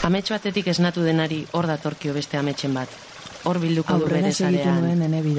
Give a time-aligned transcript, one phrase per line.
[0.00, 2.92] Ametxo batetik esnatu denari hor datorkio beste ametxen bat.
[3.44, 4.86] Hor bilduko du bere zalean,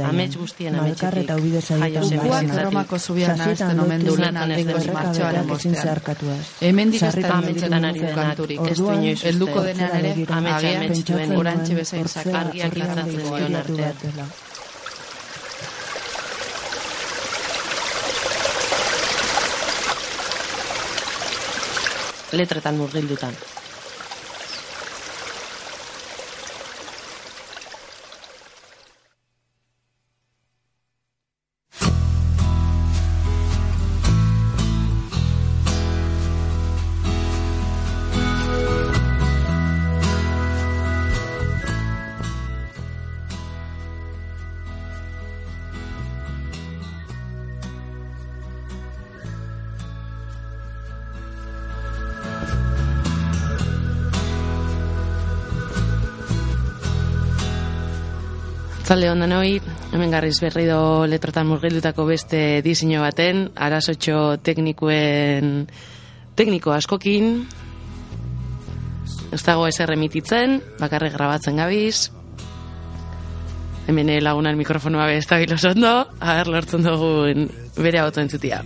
[0.06, 6.02] amets guztien ametxetik, jaio zebizitzatik, Romako zubian nazten omen du lanan ez martxoaren bostean.
[6.62, 12.08] Hemen dikazten ametxetan ari denaturik, ez du inoiz Helduko denean ere, ametxe ametxituen urantxe bezain
[12.08, 13.96] zakargiak izatzen zion artean.
[22.32, 23.42] Letretan murgildutan.
[58.92, 59.62] Zalde ondan hoi,
[59.94, 65.70] hemen garriz berri do letratan murgildutako beste diseño baten, arazotxo teknikuen
[66.36, 67.30] tekniko askokin,
[69.32, 72.12] ez dago ezer emititzen, bakarrik grabatzen gabiz,
[73.88, 75.40] hemen lagunan mikrofonoa be ez da
[75.72, 78.60] ondo, ager lortzen dugun bere hau entzutia.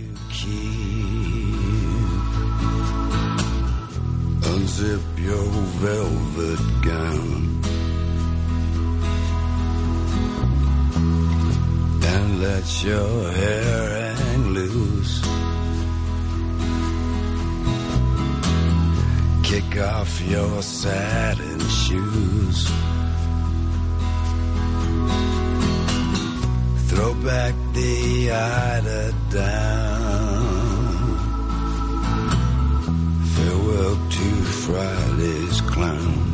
[4.56, 5.46] Unzip your
[5.78, 7.55] velvet gown
[12.40, 15.20] let your hair hang loose.
[19.42, 22.70] Kick off your satin shoes.
[26.88, 30.46] Throw back the eider down.
[33.34, 34.28] Farewell to
[34.62, 36.25] Friday's clown.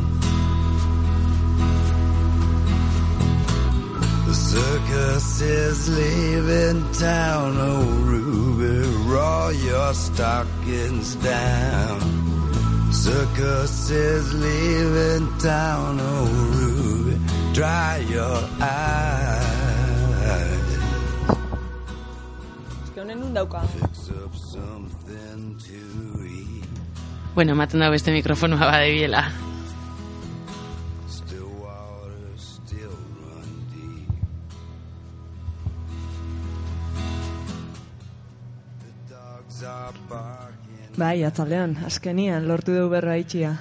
[4.33, 12.01] The circus is leaving town, oh Ruby, roll your stockings down.
[12.91, 16.25] Circus is leaving town, oh
[16.57, 17.21] Ruby,
[17.53, 19.53] dry your eyes.
[22.89, 23.61] Eske honen nun dauka.
[23.69, 25.77] Fix up something to
[26.25, 26.65] eat.
[27.35, 29.29] Bueno, ematen dago beste mikrofonoa badebiela.
[29.29, 29.52] Still
[40.93, 43.55] Bai, atzaldean, azkenian, lortu dugu berra itxia.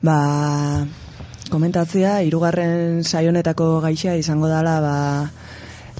[0.00, 0.16] Ba,
[1.52, 4.94] komentatzea, hirugarren saionetako gaixa izango dala, ba,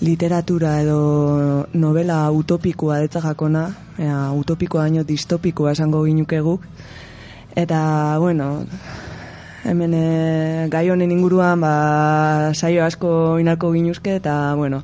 [0.00, 3.66] literatura edo novela utopikoa detza jakona,
[4.00, 6.64] ea, utopikoa baino distopikoa esango ginukeguk.
[7.52, 8.64] Eta, bueno,
[9.68, 14.80] hemen e, gai honen inguruan, ba, saio asko inako ginuzke, eta, bueno,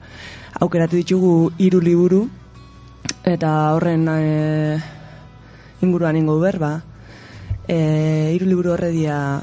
[0.61, 2.27] aukeratu ditugu hiru liburu,
[3.25, 4.27] eta horren e,
[5.83, 6.83] inguruan ingo berba.
[7.69, 9.43] E, hiru liburu horre dia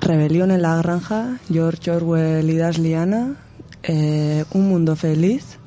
[0.00, 3.36] Rebelión en la granja, George Orwell idazliana,
[3.82, 5.58] e, Un mundo feliz,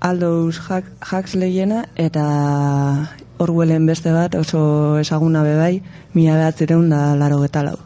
[0.00, 5.82] Aldous Hux- Huxleyena eta Orwellen beste bat oso ezaguna bebai,
[6.14, 7.78] mila behatzireun da laro lau.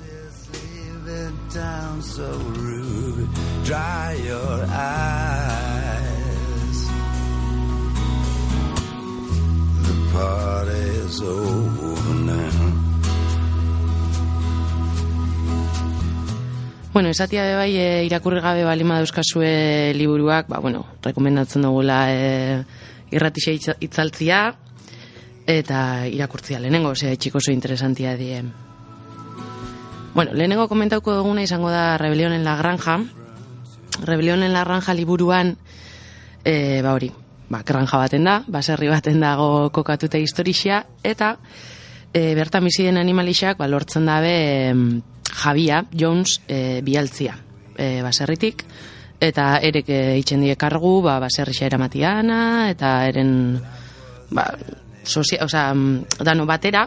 [0.00, 3.28] is leaving town so rude.
[3.64, 5.19] Dry your eyes.
[11.22, 12.50] Over now.
[16.92, 22.64] Bueno, esatia be bai e, irakurri gabe balima dauzkazue liburuak, ba, bueno, rekomendatzen dugula e,
[23.14, 24.56] irratixe itza- itzaltzia
[25.46, 28.42] eta irakurtzia lehenengo, osea, txiko oso interesantia die.
[30.14, 32.98] Bueno, lehenengo komentauko duguna izango da Rebelión en la Granja.
[34.02, 35.56] Rebelión en la Granja liburuan,
[36.44, 37.12] e, ba hori,
[37.50, 41.34] ba, granja baten da, baserri baten dago kokatuta historia, eta
[42.12, 44.34] e, bertan bizi den animalixak ba, lortzen dabe
[44.70, 44.84] em,
[45.30, 47.36] Jabia Jones e, bialtzia
[47.76, 48.64] e, baserritik.
[49.20, 53.32] Eta erek e, itxen die kargu ba, baserrixa eramatiana eta eren
[54.30, 54.46] ba,
[55.04, 56.86] sosia, osea, mm, dano batera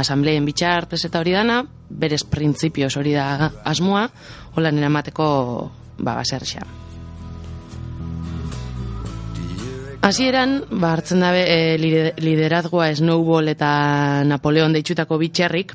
[0.00, 4.04] asambleen bitxartez eta hori dana berez printzipioz hori da asmoa
[4.54, 5.26] holan eramateko
[5.98, 6.79] ba, baserrixa
[10.02, 15.74] Hasieran, ba, hartzen dabe e, lide- liderazgoa Snowball eta Napoleon deitxutako bitxerrik,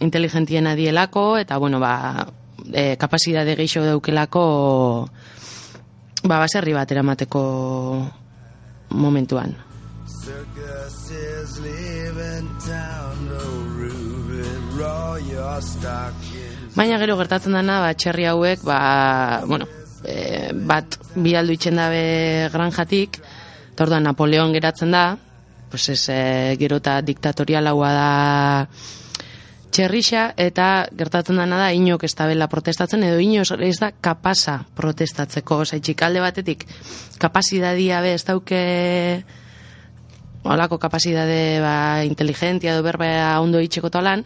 [0.00, 2.26] inteligentiena dielako, eta, bueno, ba,
[2.72, 4.44] e, kapasidade geixo daukelako
[6.24, 7.42] ba, baserri bat eramateko
[8.96, 9.52] momentuan.
[10.08, 13.28] Circus is leaving town,
[13.76, 14.08] rude.
[14.78, 16.72] roll your stockings.
[16.76, 19.66] Baina gero gertatzen dana, ba, txerri hauek, ba, bueno,
[20.04, 23.18] e, bat bi aldu itxen dabe granjatik,
[23.78, 25.16] eta orduan Napoleon geratzen da,
[25.70, 28.08] pues ez, e, gero eta diktatorialaua da
[29.70, 35.60] txerrixa, eta gertatzen dana da, inok ez da protestatzen, edo inoz ez da kapasa protestatzeko,
[35.62, 36.66] oza, txikalde batetik,
[37.22, 39.22] kapasidadia be ez dauke
[40.42, 44.24] holako kapasidade ba, inteligentia edo berba ondo itxeko talan,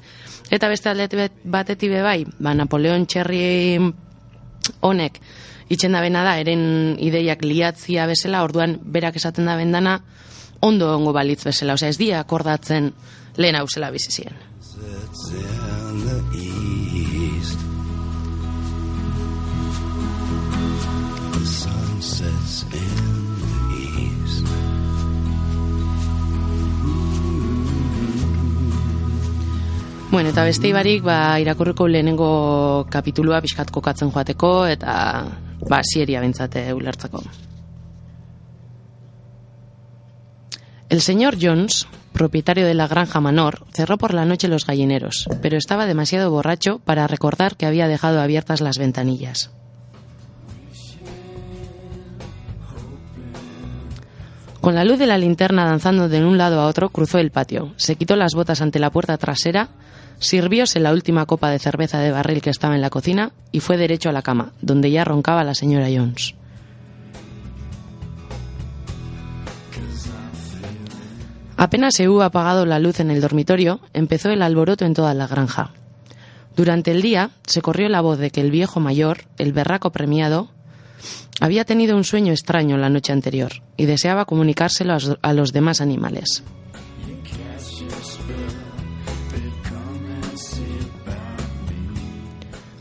[0.48, 3.76] eta beste alde batetik be bai, ba, Napoleon Txerri
[4.80, 5.20] honek
[5.72, 9.98] itxen da bena da, eren ideiak liatzia bezala, orduan berak esaten da bendana,
[10.60, 12.92] ondo ongo balitz bezala, osea ez dia akordatzen
[13.40, 14.36] lehen hausela bizizien.
[30.12, 34.92] Bueno, eta beste ibarik, ba, irakurriko lehenengo kapitulua pixkat kokatzen joateko, eta
[35.68, 37.22] ba, sieria bentsate ulertzeko.
[40.88, 45.56] El señor Jones, propietario de la granja Manor, cerró por la noche los gallineros, pero
[45.56, 49.50] estaba demasiado borracho para recordar que había dejado abiertas las ventanillas.
[54.60, 57.72] Con la luz de la linterna danzando de un lado a otro, cruzó el patio,
[57.76, 59.70] se quitó las botas ante la puerta trasera,
[60.22, 63.76] sirvióse la última copa de cerveza de barril que estaba en la cocina y fue
[63.76, 66.34] derecho a la cama, donde ya roncaba la señora Jones.
[71.56, 75.26] Apenas se hubo apagado la luz en el dormitorio, empezó el alboroto en toda la
[75.26, 75.70] granja.
[76.56, 80.48] Durante el día se corrió la voz de que el viejo mayor, el berraco premiado,
[81.40, 86.42] había tenido un sueño extraño la noche anterior y deseaba comunicárselo a los- demás animales.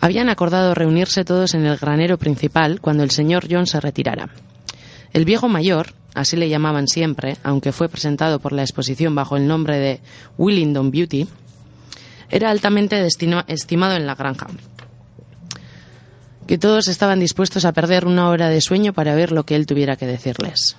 [0.02, 4.30] Habían acordado reunirse todos en el granero principal cuando el señor John se retirara.
[5.14, 9.48] El viejo mayor, así le llamaban siempre, aunque fue presentado por la exposición bajo el
[9.48, 10.00] nombre de
[10.40, 11.28] Willingdon Beauty,
[12.32, 14.48] era altamente estimado en la granja.
[16.48, 19.68] Que todos estaban dispuestos a perder una hora de sueño para ver lo que él
[19.68, 20.78] tuviera que decirles.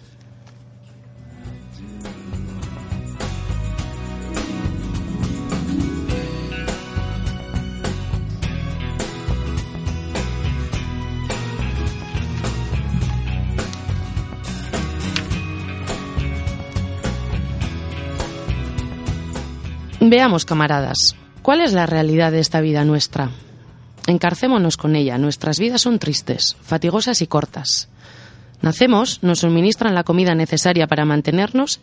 [20.13, 23.31] Veamos, camaradas, ¿cuál es la realidad de esta vida nuestra?
[24.07, 25.17] Encarcémonos con ella.
[25.17, 27.89] Nuestras vidas son tristes, fatigosas y cortas.
[28.61, 31.81] Nacemos, nos suministran la comida necesaria para mantenernos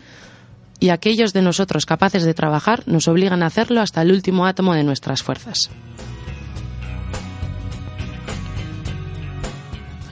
[0.80, 4.76] y aquellos de nosotros capaces de trabajar nos obligan a hacerlo hasta el último átomo
[4.76, 5.72] de nuestras fuerzas.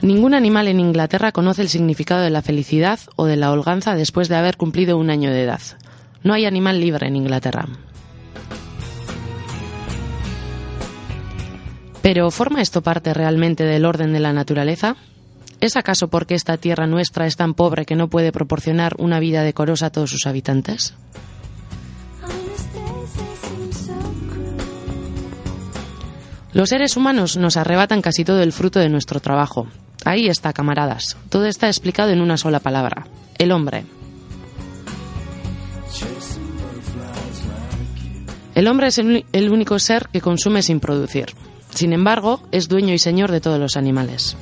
[0.02, 4.28] Ningún animal en Inglaterra conoce el significado de la felicidad o de la holganza después
[4.28, 5.60] de haber cumplido un año de edad.
[6.24, 7.68] No hay animal libre en Inglaterra.
[12.08, 14.96] Pero ¿forma esto parte realmente del orden de la naturaleza?
[15.60, 19.42] ¿Es acaso porque esta tierra nuestra es tan pobre que no puede proporcionar una vida
[19.42, 20.94] decorosa a todos sus habitantes?
[26.54, 29.68] Los seres humanos nos arrebatan casi todo el fruto de nuestro trabajo.
[30.06, 31.18] Ahí está, camaradas.
[31.28, 33.06] Todo está explicado en una sola palabra.
[33.36, 33.84] El hombre.
[38.54, 41.34] El hombre es el, el único ser que consume sin producir.
[41.74, 44.36] Sin embargo, es dueño y señor de todos los animales.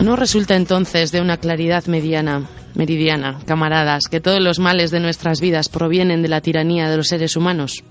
[0.00, 5.40] ¿No resulta entonces de una claridad mediana, meridiana, camaradas, que todos los males de nuestras
[5.40, 7.82] vidas provienen de la tiranía de los seres humanos?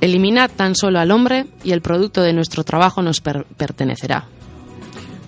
[0.00, 4.26] Eliminad tan solo al hombre y el producto de nuestro trabajo nos per- pertenecerá.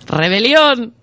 [0.06, 0.94] ¡Rebelión!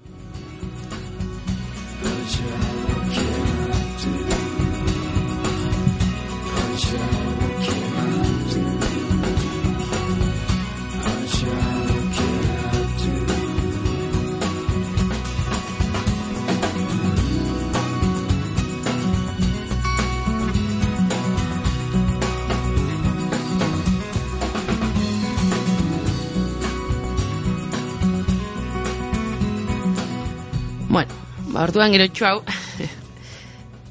[31.63, 32.43] Orduan gero hau,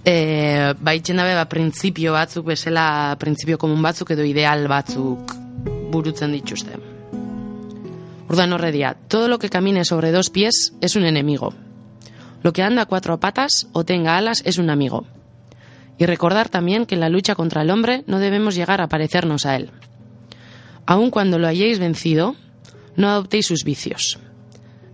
[0.04, 1.48] e, ba, itxen dabe, ba,
[4.24, 4.68] ideal
[9.08, 11.54] todo lo que camine sobre dos pies es un enemigo.
[12.42, 15.06] Lo que anda a cuatro patas o tenga alas es un amigo.
[15.98, 19.46] Y recordar también que en la lucha contra el hombre no debemos llegar a parecernos
[19.46, 19.70] a él.
[20.86, 22.34] Aun cuando lo hayáis vencido,
[22.96, 24.18] no adoptéis sus vicios.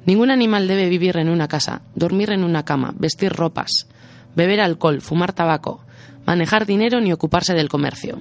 [0.09, 3.89] Ningún animal debe vivir en una casa, dormir en una cama, vestir ropas,
[4.35, 5.85] beber alcohol, fumar tabaco,
[6.25, 8.19] manejar dinero ni ocuparse del comercio.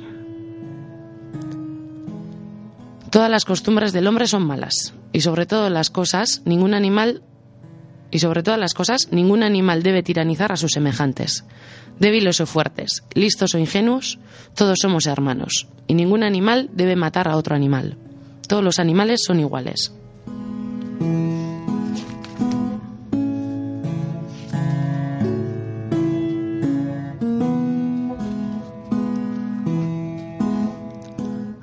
[3.10, 7.22] Todas las costumbres del hombre son malas, y sobre todas las cosas, ningún animal
[8.12, 11.46] y sobre todas las cosas, ningún animal debe tiranizar a sus semejantes.
[12.02, 14.20] Débiles o fuertes, listos o ingenuos,
[14.56, 17.96] todos somos hermanos, y ningún animal debe matar a otro animal.
[18.46, 19.94] Todos los animales son iguales.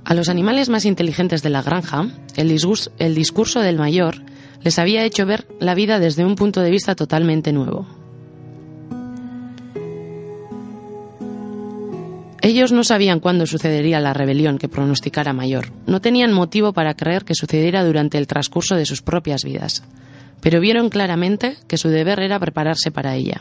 [0.04, 4.16] A los animales más inteligentes de la granja, el, discurso del mayor
[4.62, 7.87] les había hecho ver la vida desde un punto de vista totalmente nuevo.
[12.42, 15.73] Ellos no sabían cuándo sucedería la rebelión que pronosticara Mayor.
[15.87, 19.82] No tenían motivo para creer que sucediera durante el transcurso de sus propias vidas,
[20.42, 23.40] pero vieron claramente que su deber era prepararse para ella.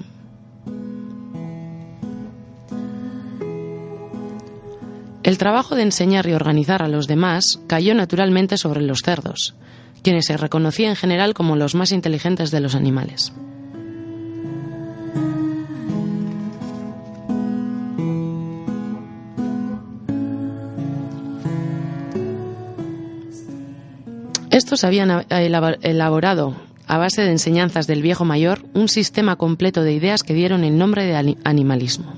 [5.23, 9.55] El trabajo de enseñar y organizar a los demás cayó naturalmente sobre los cerdos,
[10.01, 13.31] quienes se reconocían en general como los más inteligentes de los animales.
[24.51, 26.53] Estos habían elaborado,
[26.85, 30.77] a base de enseñanzas del viejo mayor, un sistema completo de ideas que dieron el
[30.77, 32.13] nombre de animalismo.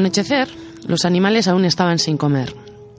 [0.00, 0.48] Anochecer,
[0.86, 2.54] los animales aún estaban sin comer.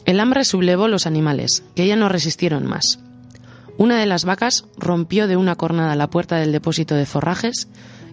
[0.06, 3.00] El hambre sublevó los animales, que ya no resistieron más.
[3.78, 7.68] Una de las vacas rompió de una cornada la puerta del depósito de forrajes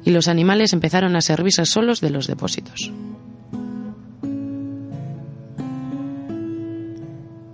[0.05, 2.91] y los animales empezaron a servirse solos de los depósitos.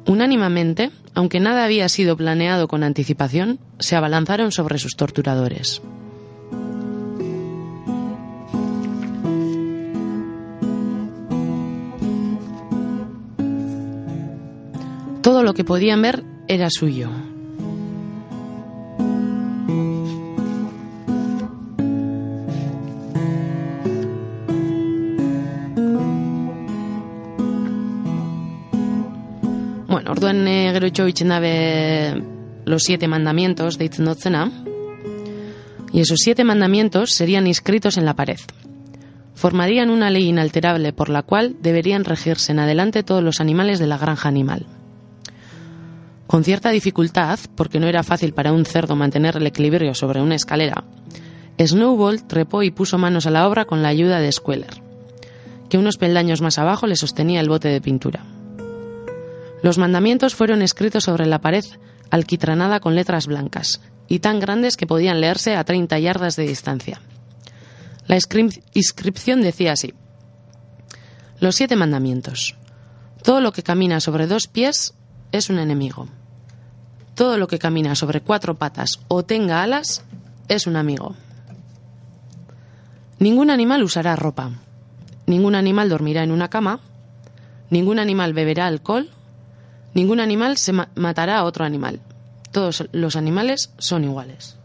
[0.06, 5.82] Unánimamente, aunque nada había sido planeado con anticipación, se abalanzaron sobre sus torturadores.
[15.24, 17.08] Todo lo que podían ver era suyo.
[29.88, 30.88] Bueno, orduen e, gero
[32.66, 34.52] los siete mandamientos de dotzena,
[35.90, 38.40] y esos siete mandamientos serían inscritos en la pared.
[39.34, 43.86] Formarían una ley inalterable por la cual deberían regirse en adelante todos los animales de
[43.86, 44.66] la granja animal.
[46.26, 50.34] Con cierta dificultad, porque no era fácil para un cerdo mantener el equilibrio sobre una
[50.34, 50.84] escalera,
[51.58, 54.82] Snowball trepó y puso manos a la obra con la ayuda de Squeller,
[55.68, 58.24] que unos peldaños más abajo le sostenía el bote de pintura.
[59.62, 61.64] Los mandamientos fueron escritos sobre la pared
[62.10, 67.00] alquitranada con letras blancas y tan grandes que podían leerse a 30 yardas de distancia.
[68.06, 69.94] La inscripción decía así:
[71.38, 72.56] Los siete mandamientos.
[73.22, 74.92] Todo lo que camina sobre dos pies
[75.34, 76.06] es un enemigo.
[77.16, 80.04] Todo lo que camina sobre cuatro patas o tenga alas
[80.46, 81.16] es un amigo.
[83.18, 84.52] Ningún animal usará ropa.
[85.26, 86.78] Ningún animal dormirá en una cama.
[87.68, 89.10] Ningún animal beberá alcohol.
[89.92, 92.00] Ningún animal se matará a otro animal.
[92.52, 94.56] Todos los animales son iguales.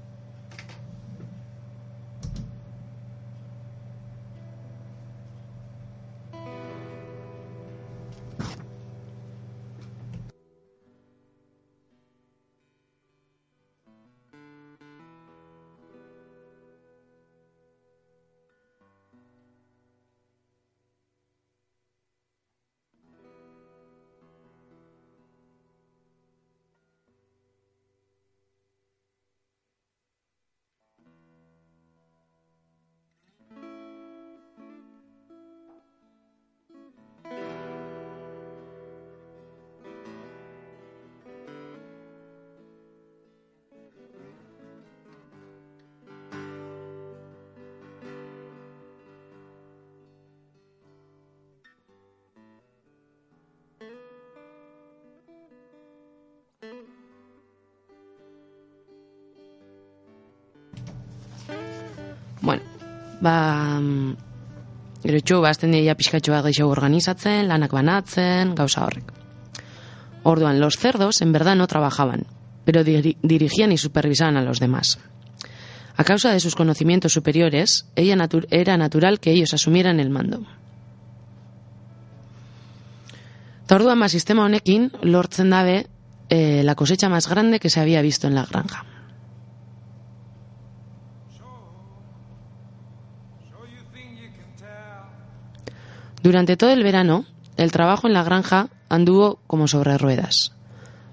[63.22, 64.16] Ba, mm,
[65.42, 65.96] ba, azten dira
[66.70, 69.12] organizatzen, lanak banatzen, gauza horrek.
[70.24, 72.26] Orduan, los cerdos en verdad no trabajaban,
[72.66, 75.00] pero diri- dirigían y supervisaban a los demás.
[75.96, 78.16] A causa de sus conocimientos superiores, ella
[78.52, 80.46] era natural que ellos asumieran el mando.
[83.66, 85.88] Ta orduan, ba, sistema honekin lortzen dabe
[86.30, 88.86] eh, la cosecha más grande que se había visto en la granja.
[96.24, 97.26] Durante todo el verano,
[97.58, 100.54] el trabajo en la granja anduvo como sobre ruedas.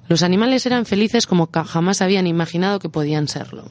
[0.08, 3.64] Los animales eran felices como jamás habían imaginado que podían serlo.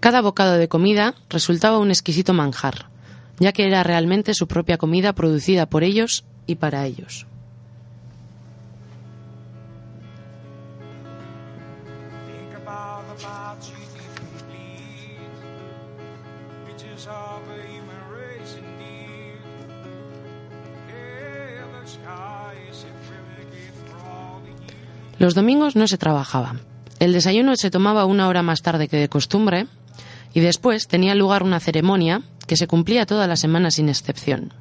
[0.00, 2.90] Cada bocado de comida resultaba un exquisito manjar,
[3.38, 7.26] ya que era realmente su propia comida producida por ellos y para ellos.
[25.18, 26.56] Los domingos no se trabajaba.
[26.98, 29.66] El desayuno se tomaba una hora más tarde que de costumbre
[30.34, 34.52] y después tenía lugar una ceremonia que se cumplía toda la semana sin excepción.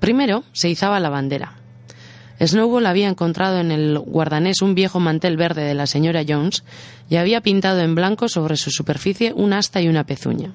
[0.00, 1.54] Primero se izaba la bandera.
[2.40, 6.64] Snowball había encontrado en el guardanés un viejo mantel verde de la señora Jones
[7.08, 10.52] y había pintado en blanco sobre su superficie un asta y una pezuña.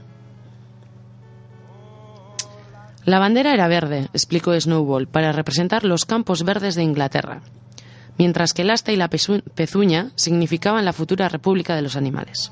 [3.06, 7.44] La bandera era verde, explicó Snowball, para representar los campos verdes de Inglaterra,
[8.18, 12.52] mientras que el asta y la pezu- pezuña significaban la futura república de los animales.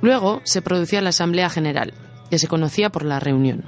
[0.00, 1.92] Luego se producía la Asamblea General,
[2.30, 3.64] que se conocía por la reunión.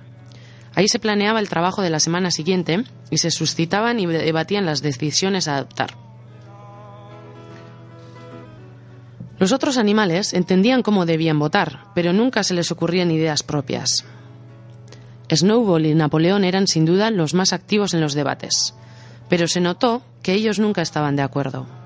[0.75, 4.83] Ahí se planeaba el trabajo de la semana siguiente y se suscitaban y debatían las
[4.83, 5.97] decisiones a adoptar.
[9.39, 14.05] Los otros animales entendían cómo debían votar, pero nunca se les ocurrían ideas propias.
[15.35, 18.75] Snowball y Napoleón eran sin duda los más activos en los debates,
[19.29, 21.80] pero se notó que ellos nunca estaban de acuerdo.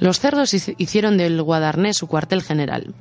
[0.00, 2.94] Los cerdos hici- hicieron del Guadarnés su cuartel general.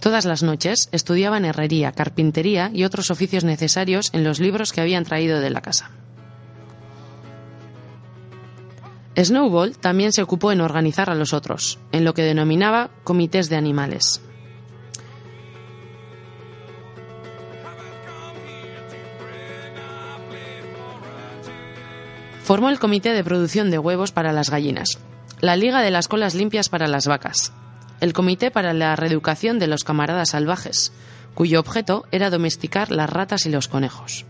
[0.00, 5.04] Todas las noches estudiaban herrería, carpintería y otros oficios necesarios en los libros que habían
[5.04, 5.90] traído de la casa.
[9.18, 13.56] Snowball también se ocupó en organizar a los otros, en lo que denominaba comités de
[13.56, 14.20] animales.
[22.42, 24.98] Formó el comité de producción de huevos para las gallinas,
[25.40, 27.52] la Liga de las Colas Limpias para las vacas,
[28.00, 30.92] el Comité para la Reeducación de los Camaradas Salvajes,
[31.34, 34.24] cuyo objeto era domesticar las ratas y los conejos.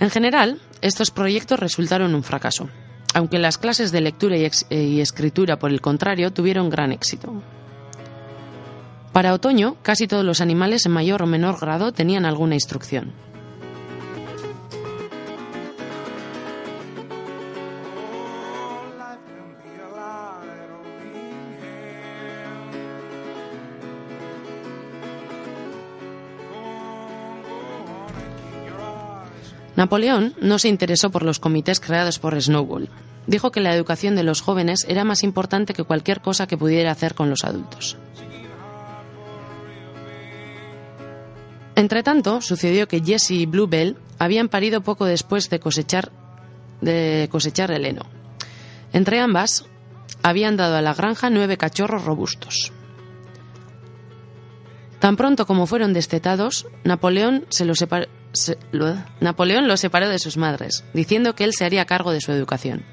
[0.00, 2.68] En general, estos proyectos resultaron un fracaso,
[3.14, 7.42] aunque las clases de lectura y, y escritura, por el contrario, tuvieron gran éxito.
[9.12, 13.12] Para otoño, casi todos los animales en mayor o menor grado tenían alguna instrucción.
[29.76, 32.88] Napoleón no se interesó por los comités creados por Snowball.
[33.26, 36.90] Dijo que la educación de los jóvenes era más importante que cualquier cosa que pudiera
[36.90, 37.96] hacer con los adultos.
[41.74, 46.10] Entretanto, sucedió que Jesse y Bluebell habían parido poco después de cosechar,
[46.80, 48.06] de cosechar el heno.
[48.94, 49.66] Entre ambas,
[50.22, 52.72] habían dado a la granja nueve cachorros robustos.
[55.00, 58.08] Tan pronto como fueron destetados, Napoleón, se los separó
[60.08, 62.84] de sus madres, diciendo que él se haría cargo de su educación.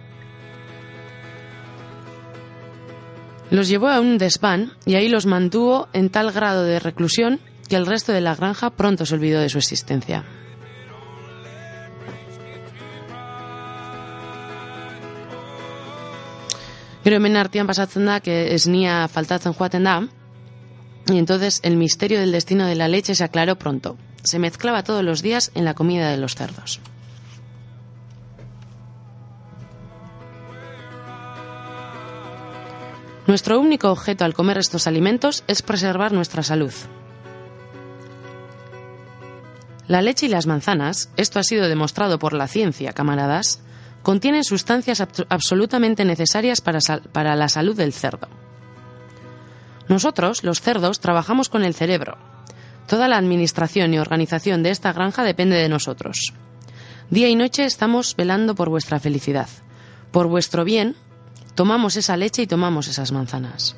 [3.50, 7.39] Los llevó a un desván y ahí los mantuvo en tal grado de reclusión
[7.70, 10.24] que el resto de la granja pronto se olvidó de su existencia.
[17.04, 19.84] Gero hemen pasatzen da, que esnia faltatzen joaten
[21.08, 23.98] y entonces el misterio del destino de la leche se aclaró pronto.
[24.24, 26.80] Se mezclaba todos los días en la comida de los cerdos.
[33.28, 36.74] Nuestro único objeto al comer estos alimentos es preservar nuestra salud.
[39.88, 43.62] La leche y las manzanas, esto ha sido demostrado por la ciencia, camaradas,
[44.02, 46.80] contienen sustancias abso- absolutamente necesarias para,
[47.12, 48.28] para la salud del cerdo.
[49.88, 52.17] Nosotros, los cerdos, trabajamos con el cerebro.
[52.88, 56.34] Toda la administración y organización de esta granja depende de nosotros.
[57.10, 59.50] Día y noche estamos velando por vuestra felicidad.
[60.12, 60.96] Por vuestro bien,
[61.56, 63.76] tomamos esa leche y tomamos esas manzanas.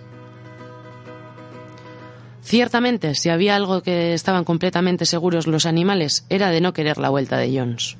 [2.41, 7.09] Ciertamente, si había algo que estaban completamente seguros los animales, era de no querer la
[7.09, 7.97] vuelta de Jones.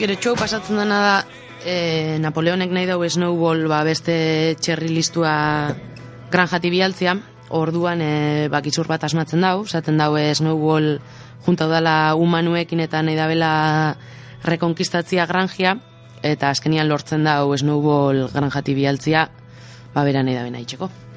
[0.00, 1.16] Gero txou pasatzen dena da
[1.60, 5.32] e, Napoleonek nahi dau Snowball ba, beste txerri listua
[6.32, 7.18] granjati bialtzia
[7.52, 9.66] orduan e, bakizur bat asmatzen dau.
[9.68, 10.94] Zaten dau e, Snowball
[11.44, 13.52] junta dala humanuekin eta nahi dabela
[14.48, 15.76] rekonkistatzia granjia.
[16.24, 19.28] Eta azkenian lortzen dau Snowball granjati bialtzia
[19.92, 21.09] ba bera nahi dabena itxeko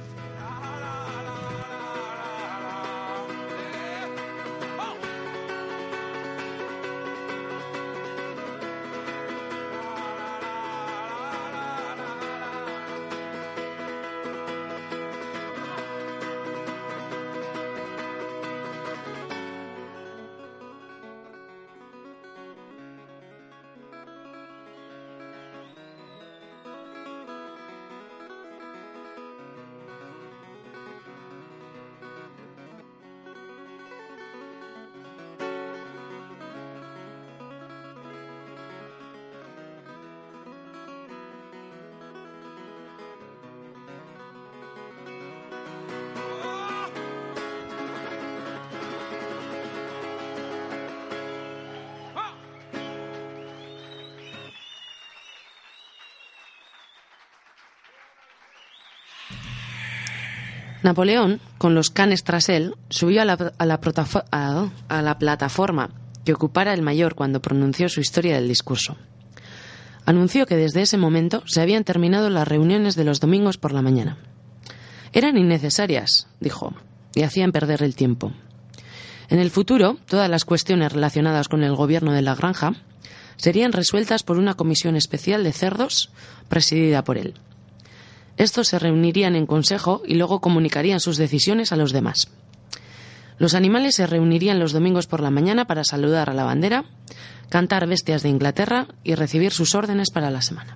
[60.84, 63.66] Napoleón, con los canes tras él, subió a la, a
[65.02, 65.90] la plataforma
[66.26, 68.98] que ocupara el mayor cuando pronunció su historia del discurso.
[70.06, 73.82] Anunció que desde ese momento se habían terminado las reuniones de los domingos por la
[73.82, 74.18] mañana.
[75.14, 76.74] Eran innecesarias, dijo,
[77.16, 78.34] y hacían perder el tiempo.
[79.30, 82.74] En el futuro, todas las cuestiones relacionadas con el gobierno de la granja
[83.38, 86.12] serían resueltas por una comisión especial de cerdos
[86.50, 87.36] presidida por él.
[88.44, 92.28] Estos se reunirían en consejo y luego comunicarían sus decisiones a los demás.
[93.38, 96.84] Los animales se reunirían los domingos por la mañana para saludar a la bandera,
[97.48, 100.76] cantar bestias de Inglaterra y recibir sus órdenes para la semana.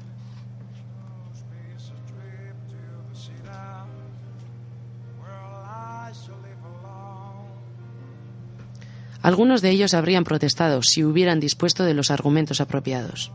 [9.22, 13.34] Algunos de ellos habrían protestado si hubieran dispuesto de los argumentos apropiados.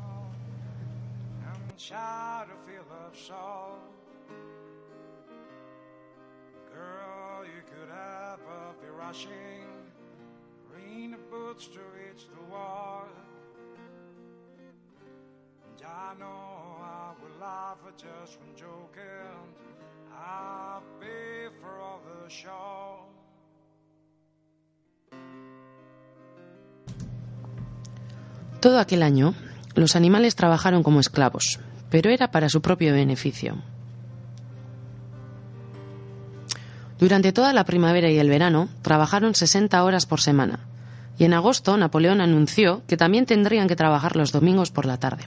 [28.60, 29.34] Todo aquel año,
[29.74, 31.58] los animales trabajaron como esclavos,
[31.90, 33.56] pero era para su propio beneficio.
[37.00, 40.60] Durante toda la primavera y el verano, trabajaron 60 horas por semana,
[41.18, 45.24] y en agosto Napoleón anunció que también tendrían que trabajar los domingos por la tarde.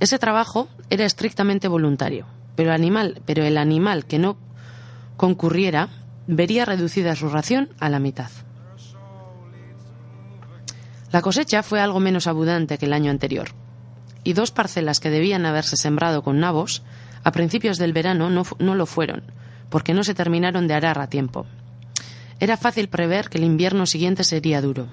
[0.00, 4.38] Ese trabajo era estrictamente voluntario, pero, animal, pero el animal que no
[5.18, 5.90] concurriera
[6.26, 8.30] vería reducida su ración a la mitad.
[11.12, 13.48] La cosecha fue algo menos abundante que el año anterior,
[14.24, 16.82] y dos parcelas que debían haberse sembrado con nabos
[17.24, 19.22] a principios del verano no, no lo fueron,
[19.68, 21.46] porque no se terminaron de arar a tiempo.
[22.38, 24.88] Era fácil prever que el invierno siguiente sería duro.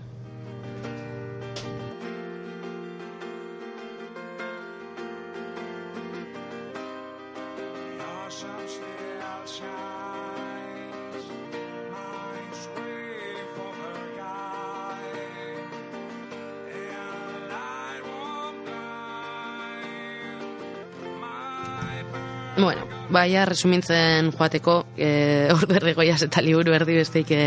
[23.14, 27.42] Baia resumintzen joateko, e, ordu erdigoiaz eta liburu erdi besteik e,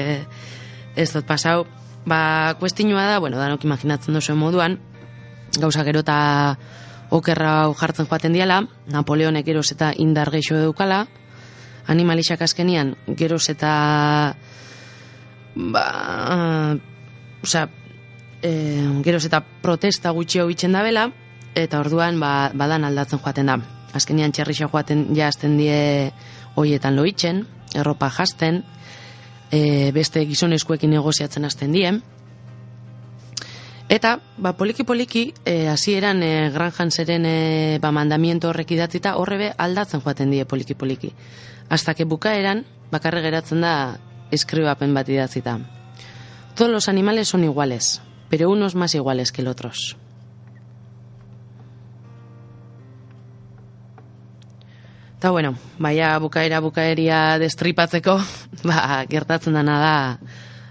[0.96, 1.66] ez dut pasau.
[2.08, 4.78] Ba, kuestinua da, bueno, danok imaginatzen duzuen moduan,
[5.58, 6.20] gauza gero eta
[7.12, 11.02] okerra hau jartzen joaten diala, Napoleonek geroz eta indar geixo edukala,
[11.90, 13.72] animalixak azkenian geroz eta
[15.74, 15.84] ba,
[17.42, 17.66] osea,
[18.40, 18.52] e,
[19.04, 21.10] geroz eta protesta gutxio bitzen da bela,
[21.54, 23.60] eta orduan ba, badan aldatzen joaten da.
[23.96, 26.10] Azkenian txerrixa joaten jazten die
[26.56, 28.62] hoietan loitzen, erropa jasten,
[29.50, 32.02] e, beste gizonezkoekin negoziatzen hasten dien.
[33.90, 40.04] Eta, ba, poliki-poliki, e, hasieran e, granjan zeren e, ba, mandamiento horrek idatzita, horrebe aldatzen
[40.04, 41.10] joaten die poliki-poliki.
[41.68, 43.74] Hasta que bukaeran, bakarre geratzen da
[44.30, 45.58] eskribapen bat idatzita.
[46.54, 49.96] Todos los animales son iguales, pero unos más iguales que el otros.
[55.20, 58.14] Eta bueno, baia bukaera bukaeria destripatzeko,
[58.70, 59.96] ba, gertatzen dana da,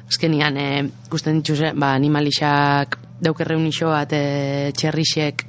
[0.10, 0.70] azkenian, e,
[1.06, 5.46] ikusten dituz, ba, animalixak daukerreun iso bat e, txerrixek,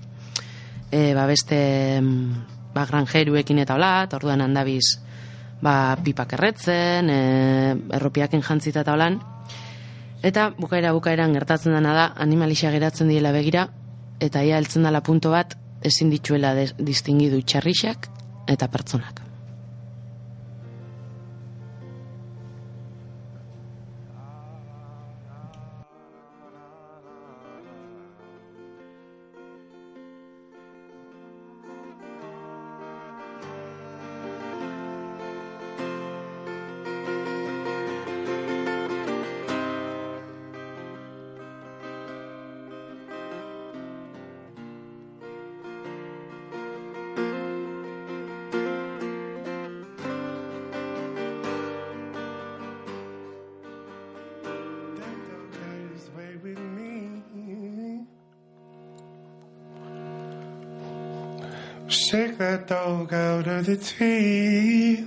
[0.92, 1.62] e, ba, beste
[2.02, 2.44] mm,
[2.76, 4.84] ba, granjeruekin eta hola, eta orduan handabiz
[5.64, 7.18] ba, pipak erretzen, e,
[8.02, 9.16] erropiaken jantzita eta holan,
[10.20, 13.70] eta bukaera bukaeran gertatzen dana da, animalixa geratzen diela begira,
[14.20, 18.19] eta ia heltzen dela punto bat, ezin dituela distingidu txerrixak
[18.50, 19.19] eta pertsonak.
[63.70, 65.06] Out of the tree.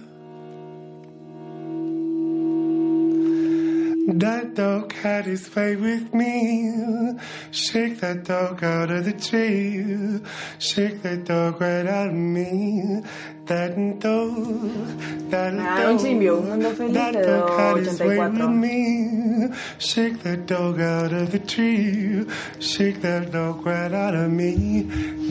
[4.06, 7.14] That dog had his way with me.
[7.52, 10.22] Shake that dog out of the tree.
[10.60, 13.02] Shake that dog right out of me.
[13.46, 16.00] That dog, that Ah, dog.
[16.00, 19.50] ontzi inbio, un mundo feliz that dog had his way with me.
[19.80, 22.26] Shake that dog out of the tree.
[22.60, 24.84] Shake that dog right out of me.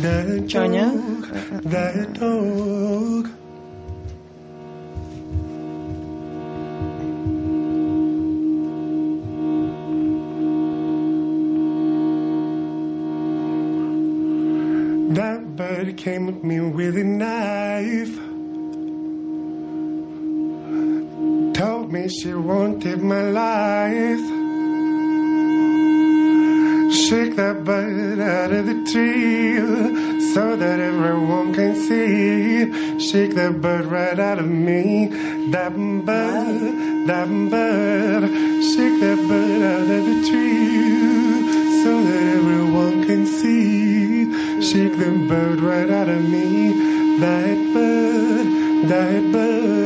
[0.04, 0.72] That dog,
[1.64, 2.81] that dog.
[15.92, 18.16] Bird came at me with a knife.
[21.54, 24.26] Told me she wanted my life.
[26.94, 29.56] Shake that bird out of the tree
[30.32, 32.98] so that everyone can see.
[32.98, 35.08] Shake that bird right out of me.
[35.50, 38.22] That bird, that bird.
[38.72, 43.71] Shake that bird out of the tree so that everyone can see.
[44.72, 47.18] The bird right out of me.
[47.18, 49.81] That bird, that bird.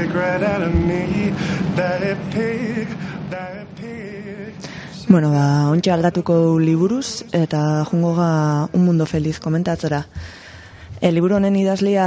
[0.00, 1.30] Of me.
[1.76, 2.88] That pig,
[3.28, 4.54] that pig.
[5.08, 10.06] Bueno, ba, ontsa aldatuko liburuz, eta jungo ga un mundo feliz komentatzera.
[11.02, 12.06] E, liburu honen idazlea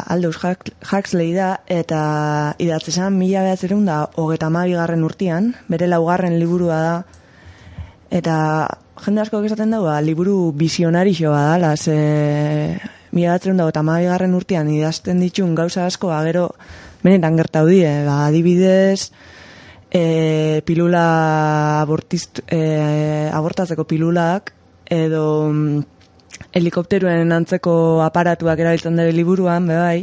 [0.00, 6.80] Aldous Huxley- da, eta idatzi zen mila behatzerun da hogeta garren urtian, bere laugarren liburua
[6.80, 7.04] da,
[8.10, 12.80] eta jende asko esaten dago, ba, liburu visionarixoa da, ze
[13.12, 16.54] mila behatzerun da hogeta garren urtian idazten ditun gauza asko, ba, gero
[17.04, 19.12] benetan gertau die, ba, adibidez,
[19.92, 24.54] e, pilula abortist, e, abortatzeko pilulak
[24.90, 25.82] edo mm,
[26.56, 30.00] helikopteruen antzeko aparatuak erabiltzen dira liburuan, be bai.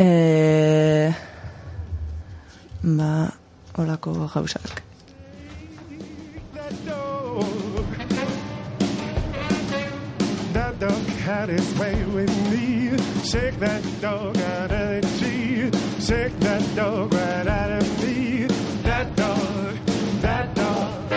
[0.00, 1.12] E,
[2.82, 3.12] ba,
[3.76, 4.82] holako gauzak.
[10.52, 12.98] That dog had his way with me.
[13.24, 15.11] Shake that dog out of
[16.06, 18.46] Take that dog right out of me.
[18.82, 19.76] That dog,
[20.20, 21.08] that dog.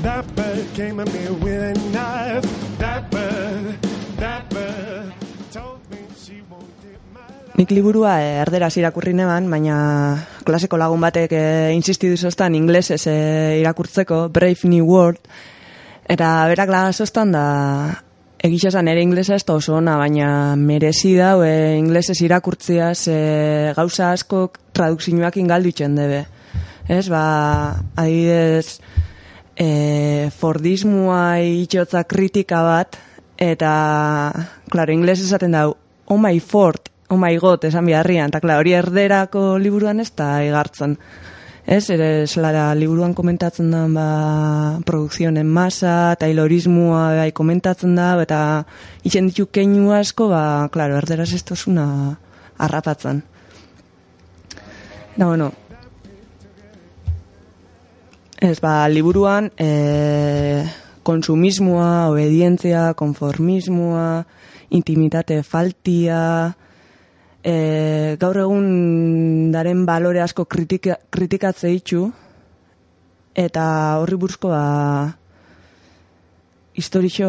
[0.00, 1.23] That bird came at me
[7.54, 9.76] Nik liburua eh, erderaz irakurri neban, baina
[10.42, 15.20] klaseko lagun batek eh, insistidu zoztan inglesez eh, irakurtzeko, Brave New World,
[16.10, 17.44] eta berak laga zoztan da
[18.44, 23.72] egisa esan ere inglesa ez da oso ona, baina merezi dau e, inglesez irakurtzia ze
[23.76, 26.24] gauza asko tradukzioak ingaldu itxen debe.
[26.90, 27.22] Ez, ba,
[27.96, 28.80] adibidez,
[29.56, 32.98] e, Fordismoa itxotza kritika bat,
[33.38, 33.70] eta,
[34.74, 35.70] klaro, ingles esaten dau,
[36.10, 40.28] oh my Ford, oh my God, esan biharrian, eta, klaro, hori erderako liburuan ez da
[40.44, 40.98] igartzen.
[41.64, 44.08] Ez, ere, zelara, liburuan komentatzen da, ba,
[44.84, 48.40] produkzionen masa, taylorismoa bai komentatzen da, eta
[49.06, 51.86] itxen ditu keinu asko, ba, klaro, erderaz ez tozuna
[52.58, 53.22] harrapatzen.
[55.14, 55.52] Eta, bueno,
[58.44, 60.66] Ez, ba, liburuan e,
[61.06, 64.24] konsumismoa, obedientzia, konformismoa,
[64.76, 66.52] intimitate faltia,
[67.44, 72.08] e, gaur egun daren balore asko kritika, kritikatze itxu,
[73.36, 73.64] eta
[74.00, 74.62] horri buruzko ba,
[76.74, 77.28] historixo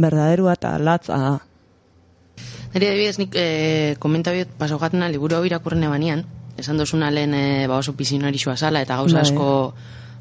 [0.00, 1.18] berdaderua eta latza.
[2.72, 3.48] Nire adibidez nik e,
[4.00, 6.22] komentabiot paso gatena liburu hau irakurren ebanian,
[6.56, 9.26] esan dozuna lehen e, ba oso pizionarixua zala eta gauza Bai.
[9.26, 9.48] asko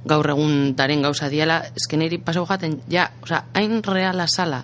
[0.04, 4.63] gaur egun daren gauza diala, eske niri paso gaten, ja, osea, hain reala zala,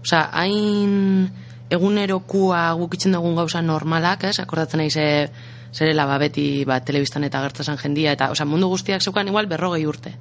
[0.00, 1.26] osea, hain
[1.70, 5.06] egunerokua gukitzen dugun gauza normalak, ez, akordatzen nahi ze,
[5.74, 9.84] zerela ba beti ba, telebistan eta gertzazan jendia, eta osea, mundu guztiak zeukan igual berrogei
[9.86, 10.14] urte.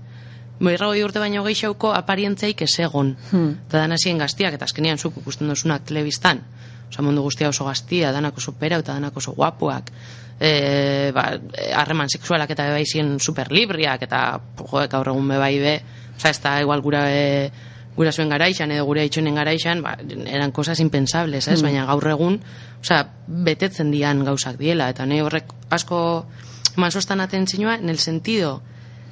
[0.60, 3.16] Berrogei urte baino gehiago aparientzeik ez egon.
[3.32, 3.56] Hmm.
[3.68, 6.42] Eta dana ziren gaztiak, eta azkenean zuk ikusten dozunak telebistan.
[6.90, 9.92] Osa mundu guztia oso gaztia, danak oso pera, eta danak oso guapuak.
[10.40, 11.28] E, ba,
[11.76, 15.76] harreman sexualak eta bai ziren super libriak, eta joek gaur egun be bai be.
[16.16, 17.52] Osa ez da igual gura e,
[17.96, 19.96] gura zuen garaixan edo gure itxonen garaixan, ba,
[20.28, 21.62] eran cosas impensables, ez?
[21.64, 22.40] Baina gaur egun,
[22.82, 26.00] osea, betetzen dian gauzak diela, eta ne horrek asko
[26.76, 28.62] eman sostan atentzioa, en el sentido,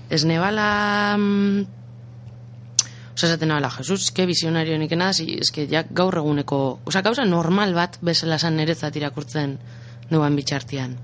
[0.10, 1.82] ez nebala mm,
[3.14, 7.04] Osa, esaten nabela, Jesus, que visionario nik nada, si, es que ja gaur eguneko, osa,
[7.06, 9.60] gauza normal bat bezala san niretzat irakurtzen
[10.10, 10.98] nuan bitxartian.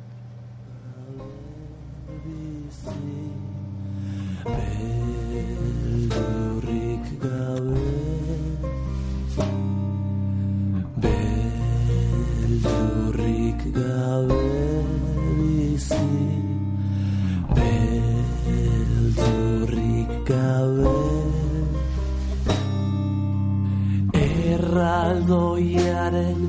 [24.59, 26.41] erraldoiaren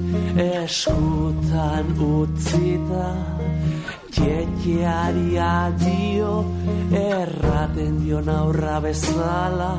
[0.44, 3.06] eskutan utzita
[4.10, 6.32] Kietiari adio
[6.92, 9.72] erraten dio naurra bezala.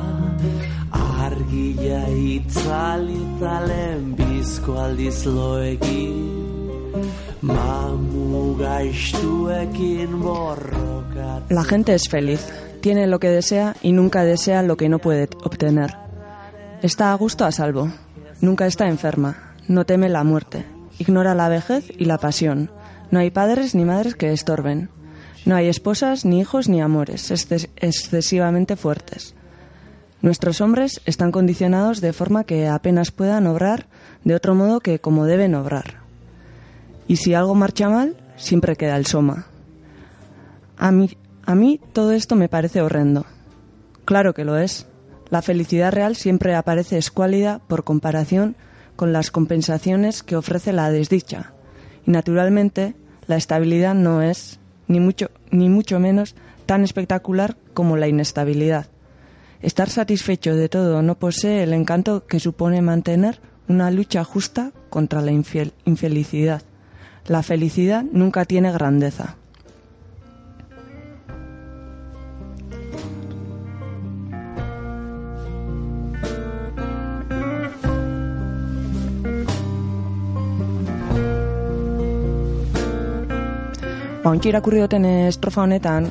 [1.26, 7.31] Argila itzalita lehen bizko aldiz loegin.
[11.48, 12.46] La gente es feliz,
[12.80, 15.94] tiene lo que desea y nunca desea lo que no puede obtener.
[16.82, 17.92] Está a gusto a salvo,
[18.40, 20.64] nunca está enferma, no teme la muerte,
[20.98, 22.70] ignora la vejez y la pasión.
[23.10, 24.88] No hay padres ni madres que estorben.
[25.44, 29.34] No hay esposas, ni hijos, ni amores exces- excesivamente fuertes.
[30.20, 33.86] Nuestros hombres están condicionados de forma que apenas puedan obrar
[34.22, 36.01] de otro modo que como deben obrar.
[37.12, 39.46] Y si algo marcha mal, siempre queda el soma.
[40.78, 41.10] A mí,
[41.44, 43.26] a mí todo esto me parece horrendo.
[44.06, 44.86] Claro que lo es.
[45.28, 48.56] La felicidad real siempre aparece escuálida por comparación
[48.96, 51.52] con las compensaciones que ofrece la desdicha.
[52.06, 52.94] Y naturalmente,
[53.26, 54.58] la estabilidad no es,
[54.88, 56.34] ni mucho, ni mucho menos,
[56.64, 58.86] tan espectacular como la inestabilidad.
[59.60, 65.20] Estar satisfecho de todo no posee el encanto que supone mantener una lucha justa contra
[65.20, 66.62] la infelicidad.
[67.28, 69.36] La felicidad nunca tiene grandeza.
[84.22, 86.04] Ba, ontsi irakurri duten estrofa honetan,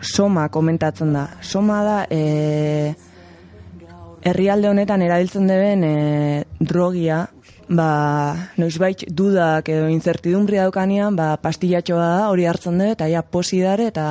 [0.00, 1.24] soma komentatzen da.
[1.42, 2.94] Soma da, e,
[4.22, 7.24] herrialde honetan erabiltzen deben e, drogia,
[7.68, 13.60] ba, noizbait dudak edo incertidumbria daukanean, ba, pastillatxoa da, hori hartzen dut, eta ja posi
[13.62, 14.06] dare, eta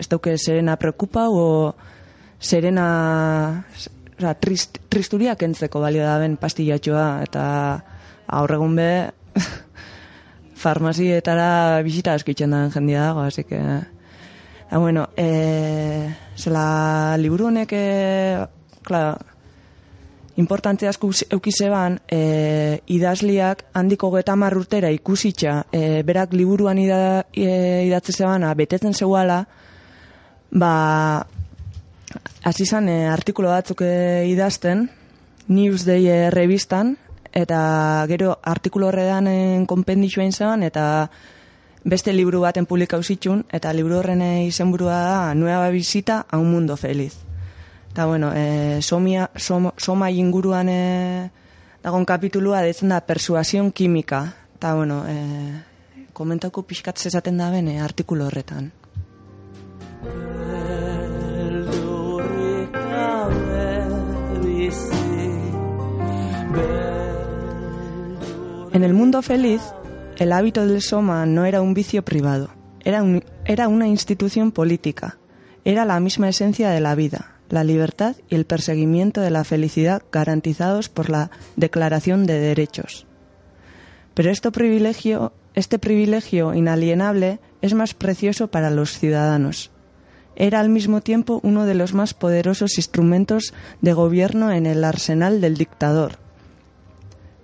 [0.00, 1.74] ez dauke serena preocupa, o
[2.40, 2.86] serena,
[3.74, 7.44] oza, trist, tristuria kentzeko balio da ben pastillatxoa, eta
[8.40, 8.90] aurregun be,
[10.64, 13.60] farmazietara bisita askitzen da jendia dago, así que...
[13.60, 18.46] Da, bueno, e, zela liburu honek, e,
[18.82, 19.33] klar,
[20.36, 28.12] importantzia asko eukizeban, e, idazliak handiko getamar urtera ikusitxa, e, berak liburuan ida, e, idatze
[28.12, 29.44] zebana, betetzen zeuala,
[30.50, 31.26] ba,
[32.42, 34.88] hasi zan e, artikulo batzuk e, idazten,
[35.48, 36.96] Newsday e, revistan,
[37.34, 41.10] eta gero artikulo horredan e, konpendixua izan, eta
[41.84, 46.50] beste liburu baten publikau zitxun, eta liburu horren e, izenburua da Nueva Visita a un
[46.50, 47.33] Mundo Feliz.
[47.94, 51.30] Eta, bueno, e, somia, som, soma inguruan e,
[51.78, 54.34] dagon kapitulua detzen da persuasion kimika.
[54.58, 55.14] Eta, bueno, e,
[56.12, 58.72] komentauko pixkat zezaten da bene artikulu horretan.
[68.72, 69.62] En el mundo feliz,
[70.18, 72.50] el hábito del soma no era un vicio privado,
[72.84, 75.18] era, un- era una institución política,
[75.64, 80.02] era la misma esencia de la vida, la libertad y el perseguimiento de la felicidad
[80.10, 83.06] garantizados por la Declaración de Derechos.
[84.14, 89.70] Pero este privilegio, este privilegio inalienable es más precioso para los ciudadanos.
[90.36, 95.40] Era al mismo tiempo uno de los más poderosos instrumentos de gobierno en el arsenal
[95.40, 96.18] del dictador.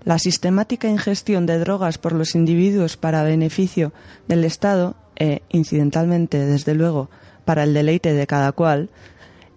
[0.04, 3.92] La sistemática ingestión de drogas por los individuos para beneficio
[4.28, 7.10] del Estado e, incidentalmente, desde luego,
[7.44, 8.88] para el deleite de cada cual,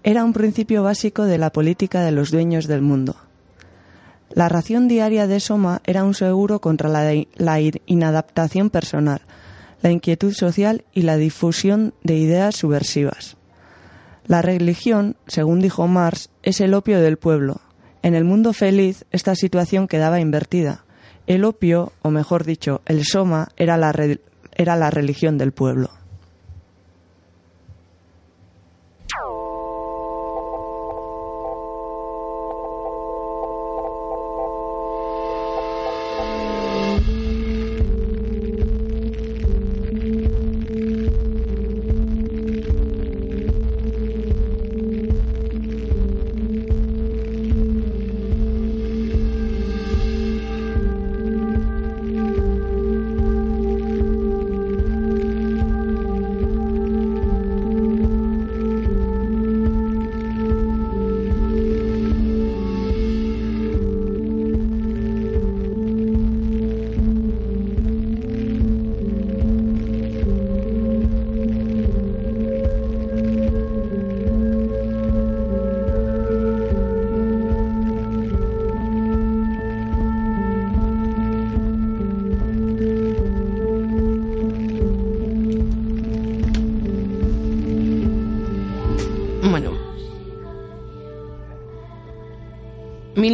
[0.03, 3.15] era un principio básico de la política de los dueños del mundo.
[4.33, 9.21] La ración diaria de Soma era un seguro contra la, inadaptación personal,
[9.81, 13.37] la inquietud social y la difusión de ideas subversivas.
[14.25, 17.61] La religión, según dijo Marx, es el opio del pueblo.
[18.01, 20.83] En el mundo feliz, esta situación quedaba invertida.
[21.27, 25.91] El opio, o mejor dicho, el soma, era la religión del pueblo.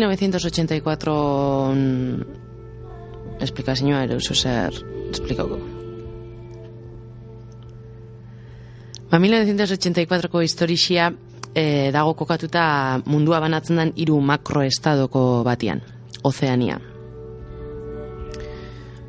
[0.10, 1.16] 1984
[1.74, 2.22] mm,
[3.45, 4.76] esplikazioa ere oso zer
[5.14, 5.60] esplikauko.
[9.10, 11.10] Ba, 1984ko historixia
[11.55, 15.82] eh, dago kokatuta mundua banatzen den hiru makroestadoko batian,
[16.24, 16.78] Ozeania.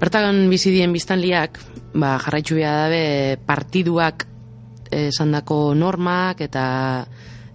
[0.01, 1.61] Bertagan bizidien biztanliak,
[1.93, 4.25] ba, jarraitzu dabe partiduak
[4.91, 6.65] esandako normak eta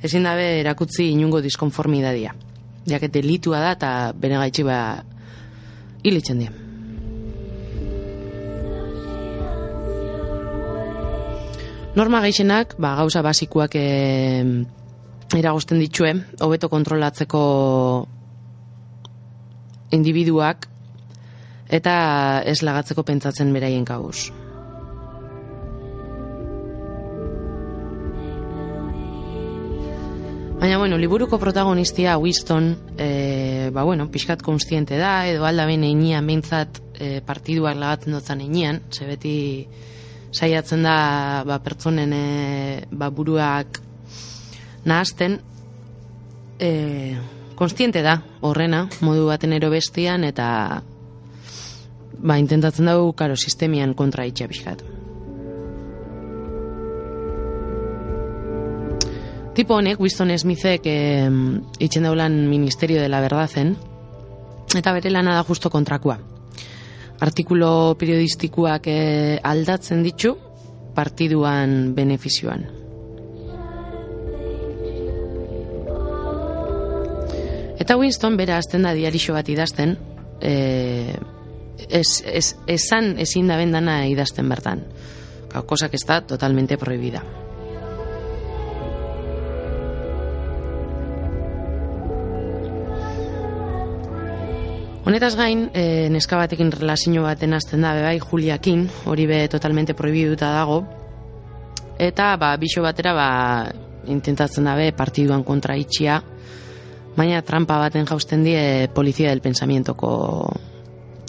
[0.03, 2.35] ezin dabe erakutzi inungo diskonformidadia.
[2.85, 4.79] Jaket delitua da eta gaitxi ba
[6.05, 6.51] hilitzen die.
[11.95, 14.43] Norma gehienak, ba, gauza basikuak e,
[15.39, 16.11] eragosten ditue,
[16.43, 17.43] hobeto kontrolatzeko
[19.95, 20.67] individuak
[21.71, 21.93] eta
[22.45, 24.27] ez lagatzeko pentsatzen beraien kabuz.
[30.59, 36.25] Baina, bueno, liburuko protagonistia Winston, e, ba, bueno, pixkat konstiente da, edo alda ben einean
[36.25, 39.35] behintzat e, partiduak lagatzen dutzen einean, ze beti
[40.31, 42.23] saiatzen da ba, pertsonen e,
[42.89, 43.81] ba, buruak
[44.87, 45.41] nahazten,
[46.57, 47.19] e,
[47.59, 50.81] konstiente da horrena, modu baten ero bestian, eta
[52.15, 54.94] ba, intentatzen dugu, karo, sistemian kontra itxa pixkat.
[59.55, 61.31] Tipo honek, Winston Smithek eh,
[61.79, 63.77] itxen daulan Ministerio de la Verdazen,
[64.75, 66.17] eta bere lana da justo kontrakoa.
[67.23, 70.33] Artikulo periodistikuak eh, aldatzen ditu
[70.95, 72.67] partiduan benefizioan.
[77.79, 79.95] Eta Winston bera azten da diarixo bat idazten,
[80.41, 81.15] eh,
[81.87, 84.83] ez, ez, esan ezin da bendana idazten bertan.
[85.65, 87.23] Cosa que está totalmente prohibida.
[95.05, 100.49] Honetaz gain, e, neska batekin relazio baten azten da, bai, Juliakin, hori be totalmente prohibiduta
[100.49, 100.79] dago,
[102.01, 103.27] eta, ba, bixo batera, ba,
[104.09, 106.17] intentatzen dabe partiduan kontra itxia,
[107.15, 110.09] baina trampa baten jausten die polizia del pensamientoko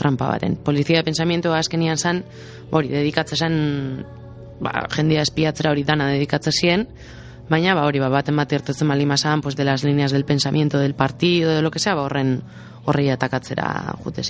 [0.01, 0.57] trampa baten.
[0.57, 2.25] Polizia del pensamiento azkenian zan,
[2.71, 3.61] hori, dedikatzen zan,
[4.57, 6.89] ba, jendia espiatzera hori dana dedikatzen zien,
[7.49, 9.07] baina, ba, hori, ba, baten bat irtetzen bali
[9.43, 12.43] pues, de las líneas del pensamiento del partido, de lo que sea, ba, horren,
[12.85, 14.23] horrei atakatzera jute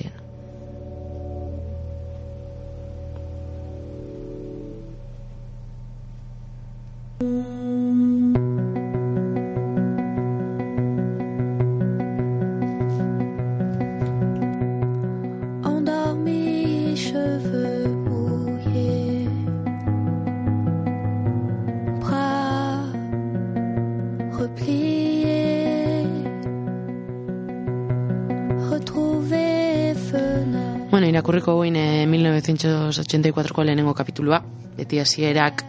[32.47, 34.45] 1984ko lehenengo kapitulua,
[34.77, 35.65] beti hasierak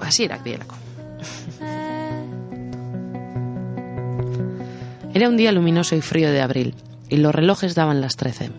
[0.00, 0.74] hasierak dielako.
[5.12, 6.74] Era un día luminoso y frío de abril,
[7.08, 8.50] y los relojes daban las 13.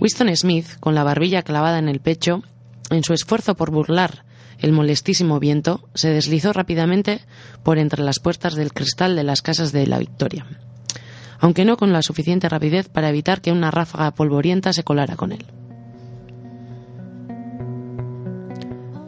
[0.00, 2.42] Winston Smith, con la barbilla clavada en el pecho,
[2.90, 4.24] en su esfuerzo por burlar
[4.58, 7.20] el molestísimo viento, se deslizó rápidamente
[7.62, 10.46] por entre las puertas del cristal de las casas de la Victoria,
[11.40, 15.32] aunque no con la suficiente rapidez para evitar que una ráfaga polvorienta se colara con
[15.32, 15.44] él.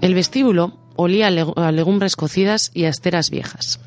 [0.00, 3.80] El vestíbulo olía a leg- a legumbres cocidas y a esteras viejas.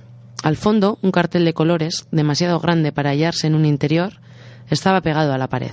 [0.43, 4.13] Al fondo, un cartel de colores, demasiado grande para hallarse en un interior,
[4.69, 5.71] estaba pegado a la pared.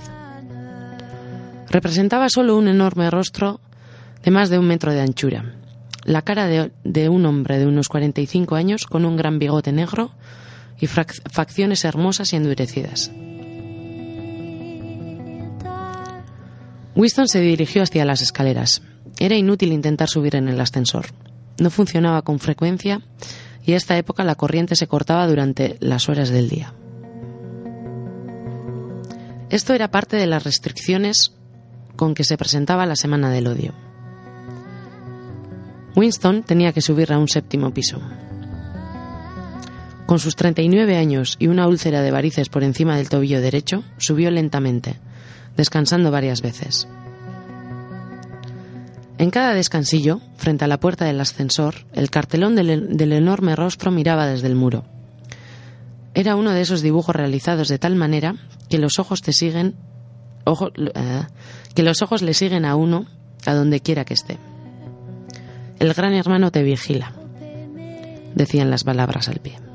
[1.69, 3.59] Representaba solo un enorme rostro
[4.23, 5.55] de más de un metro de anchura.
[6.03, 10.11] La cara de, de un hombre de unos 45 años con un gran bigote negro
[10.79, 13.11] y facciones hermosas y endurecidas.
[16.95, 18.81] Winston se dirigió hacia las escaleras.
[19.19, 21.07] Era inútil intentar subir en el ascensor.
[21.59, 23.01] No funcionaba con frecuencia
[23.65, 26.73] y a esta época la corriente se cortaba durante las horas del día.
[29.49, 31.33] Esto era parte de las restricciones
[31.95, 33.73] con que se presentaba la Semana del Odio.
[35.95, 37.99] Winston tenía que subir a un séptimo piso.
[40.09, 44.31] Con sus 39 años y una úlcera de varices por encima del tobillo derecho, subió
[44.31, 44.95] lentamente,
[45.55, 46.87] descansando varias veces.
[49.19, 53.91] En cada descansillo, frente a la puerta del ascensor, el cartelón del, del enorme rostro
[53.91, 54.83] miraba desde el muro.
[56.15, 58.33] Era uno de esos dibujos realizados de tal manera
[58.67, 59.75] que los ojos te siguen,
[60.43, 61.21] ojo- eh,
[61.75, 63.05] que los ojos le siguen a uno
[63.45, 64.39] a donde quiera que esté.
[65.77, 67.13] El gran hermano te vigila,
[68.33, 69.68] decían las palabras al pie.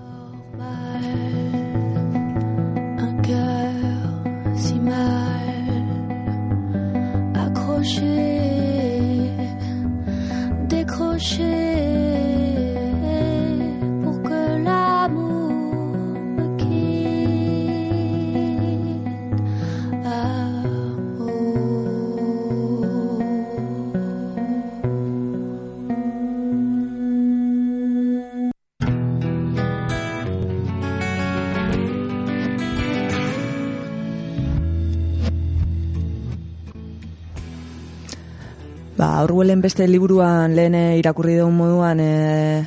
[38.95, 42.63] Ba, Orwellen beste liburuan lehen eh, irakurri dugun moduan e,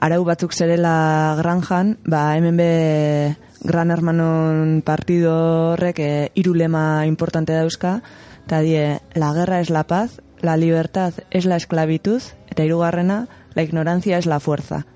[0.00, 5.34] arau batzuk zerela granjan, ba, hemen be Gran Hermanon partido
[5.74, 7.98] horrek e, hiru lema importante dauzka,
[8.46, 8.86] eta die,
[9.20, 14.24] la guerra es la paz, la libertad es la esclavitud, eta hirugarrena, la ignorancia es
[14.24, 14.86] la fuerza.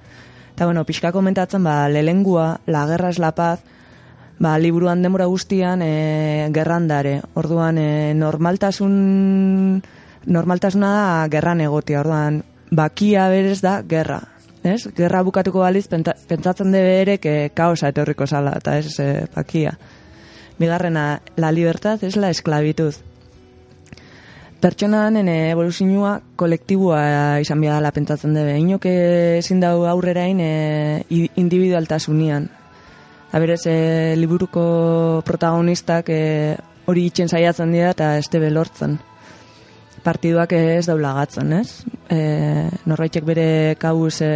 [0.54, 3.60] Eta bueno, pixka komentatzen, ba, lelengua, la guerra es la paz,
[4.38, 7.20] ba, liburuan demora guztian e, gerrandare.
[7.34, 9.82] Orduan, e, normaltasun
[10.26, 12.00] normaltasuna da gerran egotia.
[12.00, 14.20] Orduan, bakia berez da gerra.
[14.62, 14.88] Ez?
[14.96, 19.78] Gerra bukatuko baliz, penta- pentsatzen debe ere que kaosa etorriko sala, eta ez e, bakia.
[20.58, 22.92] Bigarrena, la libertad es la esclavitud.
[24.60, 26.98] Pertsonanen evoluzioa kolektibua
[27.40, 28.58] izan bia dela pentsatzen debe.
[28.60, 30.50] Inok ezin dau aurrerain e,
[31.08, 32.50] i- individualtasunian.
[33.30, 33.76] Eta berez, e,
[34.20, 36.20] liburuko protagonistak e,
[36.84, 38.98] hori itxen saiatzen dira eta ez debe lortzen.
[40.04, 41.82] Partiduak ez daulagatzen, ez?
[42.08, 42.20] E,
[42.88, 43.48] norbaitek bere
[43.80, 44.30] kabuz e,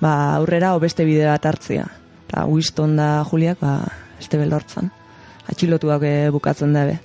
[0.00, 1.86] ba, aurrera o beste bide bat hartzia.
[2.28, 3.76] Eta Winston da Juliak ba,
[4.18, 4.88] ez debe lortzen.
[5.52, 6.98] Atxilotuak e, bukatzen dabe.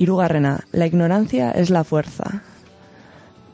[0.00, 2.40] Hirugarrena, la ignorancia es la fuerza.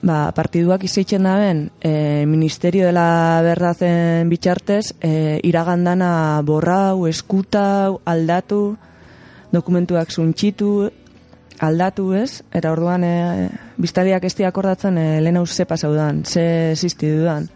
[0.07, 8.77] ba, partiduak izeitzen daben, e, Ministerio de la Verdaden bitxartez, e, iragandana borrau, eskutau, aldatu,
[9.53, 10.91] dokumentuak zuntxitu,
[11.61, 13.49] aldatu ez, eta orduan e,
[13.81, 17.49] biztaliak ez akordatzen e, lehen hau ze pasaudan, ze existi dudan.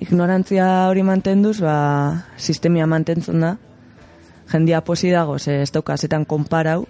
[0.00, 3.56] Ignorantzia hori mantenduz, ba, sistemia mantentzen da,
[4.50, 6.86] jendia posi dago, ze ez dauka zetan konparau,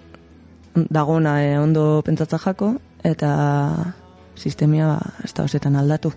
[0.73, 3.93] dagona e, ondo pentsatza jako, eta
[4.35, 6.13] sistemia ba, ez da osetan aldatu.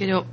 [0.00, 0.24] Gero,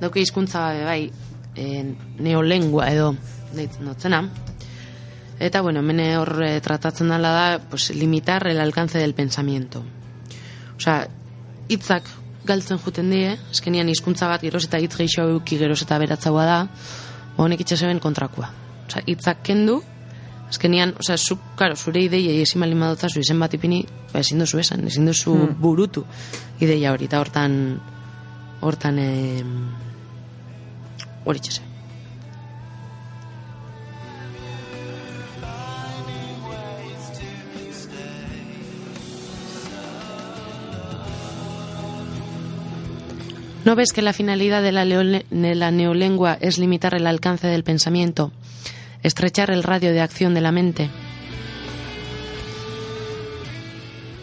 [0.00, 1.10] dauke hizkuntza bai,
[1.56, 1.84] e,
[2.18, 3.14] neolengua edo
[3.54, 4.24] deitzen dotzena.
[5.40, 9.82] Eta, bueno, hemen hor eh, tratatzen dela da, pues, limitar el alcance del pensamiento.
[10.76, 11.08] Osea,
[11.68, 12.06] hitzak
[12.46, 16.60] galtzen juten die, eskenian hizkuntza bat geroz eta hitz gehiago eduki geroz eta beratzagoa da,
[17.36, 18.50] honek itxaseben kontrakoa.
[18.86, 19.80] Osea, hitzak kendu,
[20.48, 23.82] azkenian, osea, zu, karo, zure ideiei ezin bali madotzazu izen bat ipini,
[24.12, 25.56] ba, ezin duzu esan, ezin duzu Hmm.
[25.60, 26.04] burutu
[26.60, 27.80] ideia hori, eta hortan,
[28.60, 29.42] hortan, eh,
[43.64, 48.30] ¿No ves que la finalidad de la neolengua es limitar el alcance del pensamiento,
[49.02, 50.90] estrechar el radio de acción de la mente?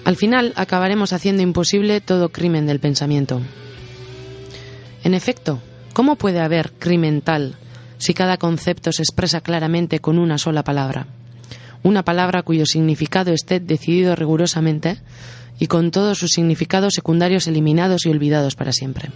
[0.06, 3.42] Al final acabaremos haciendo imposible todo crimen del pensamiento.
[5.04, 5.60] En efecto,
[5.94, 7.56] ¿cómo puede haber crimen tal
[7.98, 11.08] si cada concepto se expresa claramente con una sola palabra?
[11.84, 14.98] Una palabra cuyo significado esté decidido rigurosamente
[15.60, 19.10] y con todos sus significados secundarios eliminados y olvidados para siempre.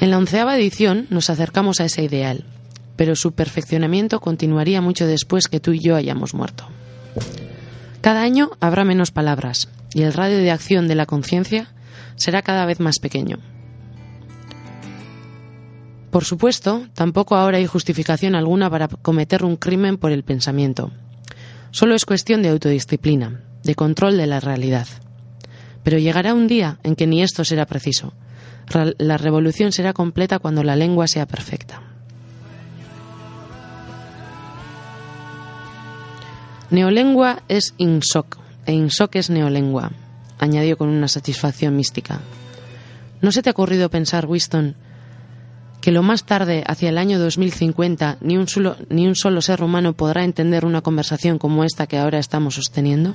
[0.00, 2.44] En la onceava edición nos acercamos a ese ideal,
[2.96, 6.68] pero su perfeccionamiento continuaría mucho después que tú y yo hayamos muerto.
[8.00, 11.68] Cada año habrá menos palabras y el radio de acción de la conciencia
[12.16, 13.38] será cada vez más pequeño.
[16.10, 20.90] Por supuesto, tampoco ahora hay justificación alguna para cometer un crimen por el pensamiento.
[21.70, 24.86] Solo es cuestión de autodisciplina, de control de la realidad.
[25.82, 28.14] Pero llegará un día en que ni esto será preciso.
[28.98, 31.82] La revolución será completa cuando la lengua sea perfecta.
[36.70, 39.92] Neolengua es INSOC e INSOC es neolengua,
[40.38, 42.20] añadió con una satisfacción mística.
[43.22, 44.76] ¿No se te ha ocurrido pensar, Winston,
[45.80, 49.62] que lo más tarde, hacia el año 2050, ni un, solo, ni un solo ser
[49.62, 53.14] humano podrá entender una conversación como esta que ahora estamos sosteniendo?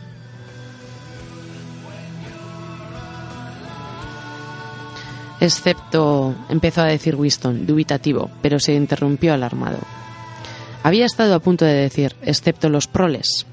[5.41, 9.79] Excepto, empezó a decir Winston, dubitativo, pero se interrumpió alarmado.
[10.83, 13.45] Había estado a punto de decir, excepto los proles,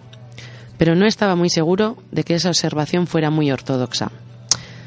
[0.78, 4.12] pero no estaba muy seguro de que esa observación fuera muy ortodoxa.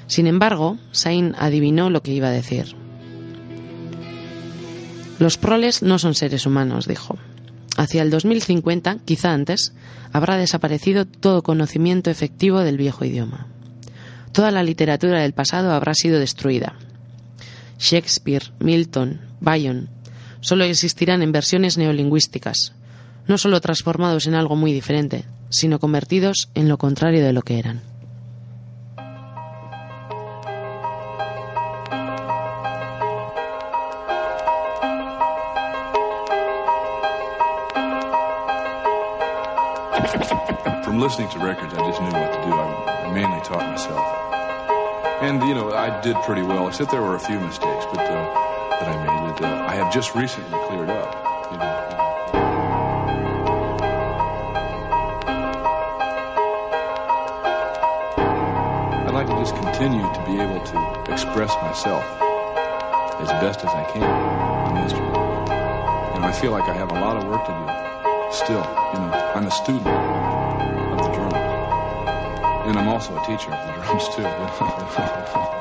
[0.07, 2.82] Sin embargo, Sain adivinó lo que iba a decir.
[5.19, 7.17] Los proles no son seres humanos, dijo.
[7.77, 9.73] Hacia el 2050, quizá antes,
[10.11, 13.47] habrá desaparecido todo conocimiento efectivo del viejo idioma.
[14.31, 16.75] Toda la literatura del pasado habrá sido destruida.
[17.79, 19.89] Shakespeare, Milton, Byron,
[20.41, 22.73] solo existirán en versiones neolingüísticas,
[23.27, 27.59] no solo transformados en algo muy diferente, sino convertidos en lo contrario de lo que
[27.59, 27.92] eran.
[41.03, 42.53] Listening to records, I just knew what to do.
[42.53, 44.07] I mainly taught myself.
[45.21, 48.23] And, you know, I did pretty well, except there were a few mistakes but, uh,
[48.79, 51.11] that I made that uh, I have just recently cleared up.
[51.51, 51.65] You know.
[59.03, 62.05] I'd like to just continue to be able to express myself
[63.19, 65.17] as best as I can on the instrument.
[66.15, 67.83] And I feel like I have a lot of work to do
[68.33, 68.63] still.
[68.93, 70.32] You know, I'm a student.
[72.73, 75.43] And I'm also a teacher of the drums, too.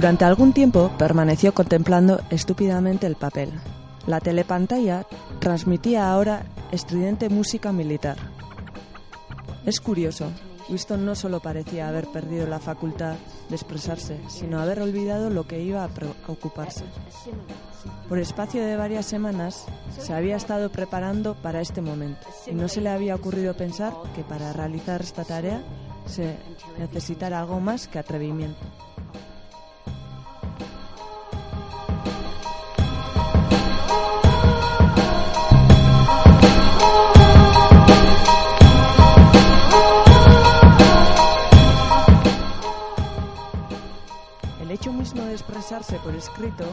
[0.00, 3.50] Durante algún tiempo permaneció contemplando estúpidamente el papel.
[4.06, 5.04] La telepantalla
[5.40, 8.16] transmitía ahora estridente música militar.
[9.66, 10.30] Es curioso,
[10.70, 13.16] Winston no solo parecía haber perdido la facultad
[13.50, 16.84] de expresarse, sino haber olvidado lo que iba a preocuparse.
[18.08, 19.66] Por espacio de varias semanas
[19.98, 24.22] se había estado preparando para este momento y no se le había ocurrido pensar que
[24.22, 25.62] para realizar esta tarea
[26.06, 26.38] se
[26.78, 28.64] necesitara algo más que atrevimiento.
[44.80, 46.64] Hecho mismo de expresarse por escrito,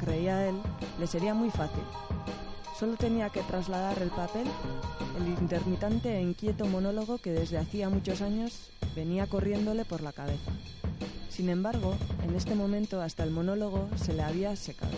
[0.00, 0.56] creía él,
[0.98, 1.84] le sería muy fácil.
[2.76, 4.48] Solo tenía que trasladar el papel,
[5.16, 10.50] el intermitente e inquieto monólogo que desde hacía muchos años venía corriéndole por la cabeza.
[11.28, 11.94] Sin embargo,
[12.24, 14.96] en este momento hasta el monólogo se le había secado.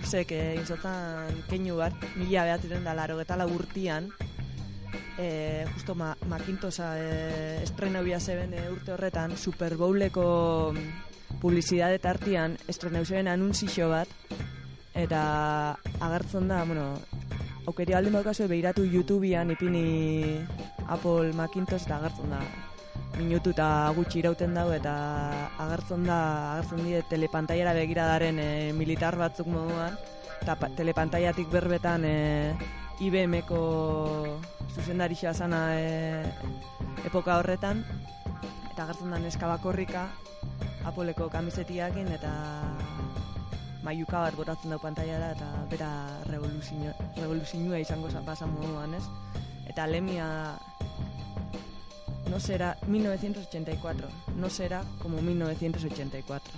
[0.00, 4.06] Jobsek egin zotan keinu bat, mila behatzen da laro eta urtian,
[5.20, 10.72] e, justo ma, Macintosa e, estrena bia zeben e, urte horretan, Super Bowleko
[11.42, 14.08] publizidade tartian estrena zeben anunzio bat,
[14.94, 16.96] eta agertzen da, bueno,
[17.66, 20.40] aukeri aldin baukazue behiratu YouTubean ipini
[20.88, 22.40] Apple Macintosh eta agertzen da
[23.18, 24.94] minutu eta gutxi irauten dago eta
[25.64, 26.20] agertzen da
[26.54, 29.98] agertzen die telepantailara begiradaren e, militar batzuk moduan
[30.40, 32.54] eta pa- telepantaiatik berbetan e,
[33.00, 33.60] IBM-ko
[34.74, 36.24] zuzendarixa zana e,
[37.08, 37.84] epoka horretan
[38.72, 40.08] eta agertzen da neska bakorrika
[40.80, 42.30] Appleko kamisetiakin eta
[43.84, 45.90] maiuka bat botatzen dau pantailara eta bera
[46.30, 49.04] revoluzio, revoluzioa izango za pasa moduan, ez?
[49.68, 50.56] Eta lemia
[52.30, 56.52] no será 1984, no será como 1984.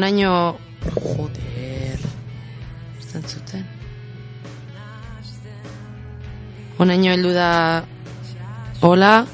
[0.00, 0.56] Honaino...
[0.96, 1.98] Joder...
[2.98, 3.66] Ez da entzuten.
[6.78, 7.50] Honaino heldu da...
[8.80, 9.26] Hola...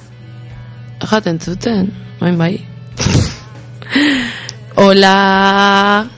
[1.07, 2.57] Jaten zuten, oin bai.
[4.83, 6.09] Hola...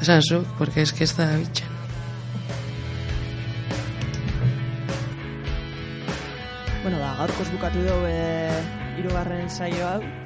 [0.00, 1.68] Esan zu, porque es que ez da bitxen.
[6.82, 8.50] Bueno, ba, gaurkoz bukatu dugu e,
[8.98, 10.21] irugarren saio hau.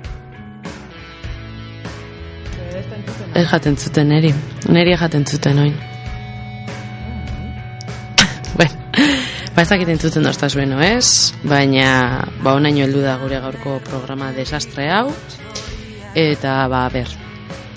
[3.34, 4.32] Ez jaten zuten, neri.
[4.68, 5.74] Neri jaten zuten, oin.
[8.58, 8.74] bueno,
[9.56, 11.32] ba ez dakit entzuten dozta zueno, ez?
[11.44, 15.10] Baina, ba, onaino heldu da gure gaurko programa desastre hau.
[16.16, 17.12] Eta, ba, a ber,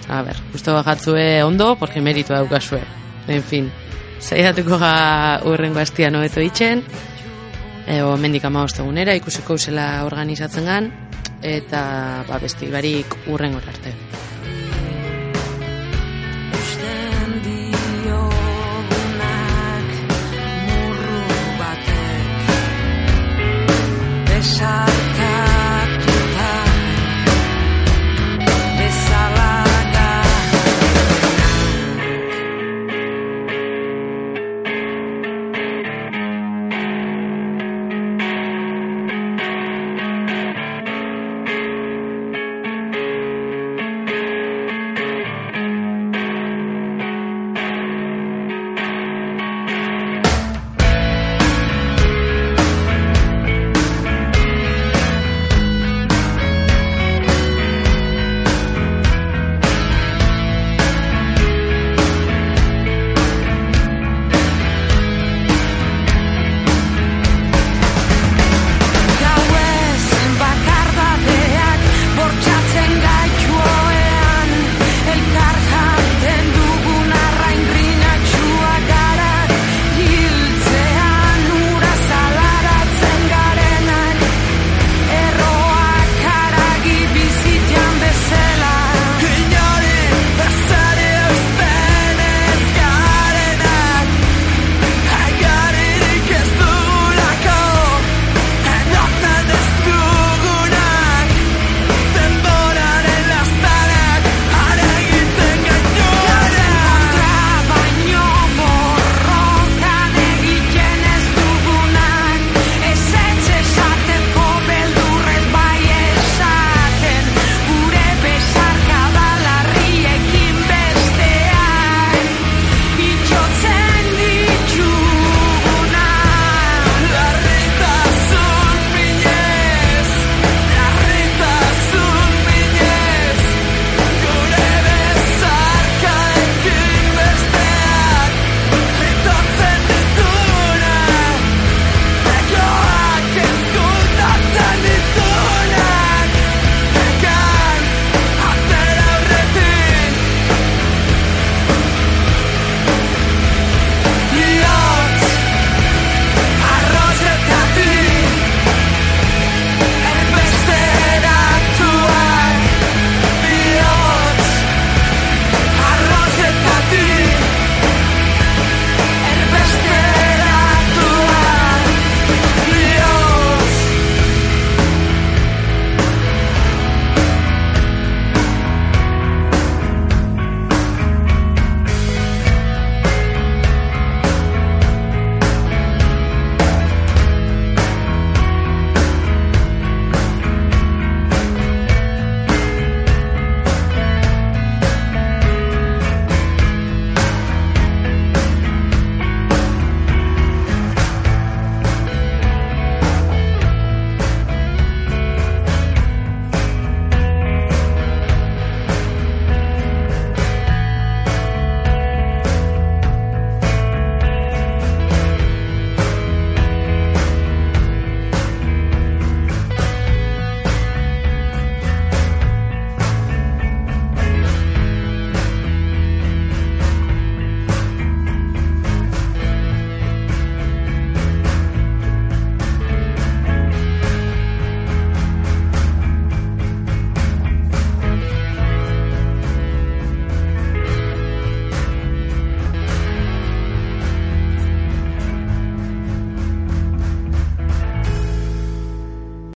[0.07, 2.81] a ber, uste bajatzue ondo, porque meritu daukazue.
[3.27, 3.71] En fin,
[4.19, 4.93] zaiatuko ga
[5.45, 6.83] urrengo astian hobeto itxen,
[7.89, 10.91] Ego, mendik ama ostegunera, ikusiko zela organizatzen gan,
[11.41, 11.81] eta
[12.27, 13.95] ba, besti barik urrengor arte.
[24.59, 24.98] time.